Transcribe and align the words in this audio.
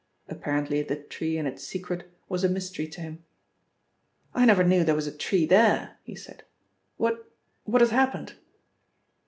Apparently 0.27 0.81
the 0.81 0.95
tree 0.95 1.37
and 1.37 1.47
its 1.47 1.63
secret 1.63 2.09
was 2.27 2.43
a 2.43 2.49
mystery 2.49 2.87
to 2.87 3.01
him. 3.01 3.23
"I 4.33 4.45
never 4.45 4.63
knew 4.63 4.83
there 4.83 4.95
was 4.95 5.05
a 5.05 5.15
tree 5.15 5.45
there," 5.45 5.99
he 6.03 6.15
said. 6.15 6.43
"What 6.97 7.31
what 7.65 7.81
has 7.81 7.91
happened?" 7.91 8.33